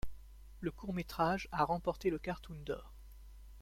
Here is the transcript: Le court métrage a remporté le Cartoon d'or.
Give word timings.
Le 0.61 0.71
court 0.71 0.95
métrage 0.95 1.47
a 1.51 1.63
remporté 1.63 2.09
le 2.09 2.17
Cartoon 2.17 2.57
d'or. 2.65 2.91